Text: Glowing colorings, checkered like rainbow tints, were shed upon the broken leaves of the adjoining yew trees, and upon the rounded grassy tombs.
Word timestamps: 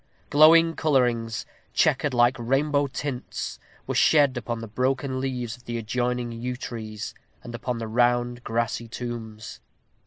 Glowing 0.31 0.75
colorings, 0.75 1.45
checkered 1.73 2.11
like 2.11 2.35
rainbow 2.39 2.87
tints, 2.87 3.59
were 3.85 3.93
shed 3.93 4.35
upon 4.35 4.59
the 4.59 4.67
broken 4.67 5.19
leaves 5.19 5.55
of 5.55 5.65
the 5.65 5.77
adjoining 5.77 6.31
yew 6.31 6.55
trees, 6.55 7.13
and 7.43 7.53
upon 7.53 7.77
the 7.77 7.87
rounded 7.87 8.43
grassy 8.43 8.87
tombs. 8.87 9.59